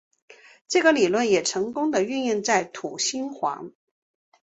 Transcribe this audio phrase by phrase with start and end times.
[0.67, 3.71] 这个理论也成功的运用在土星环。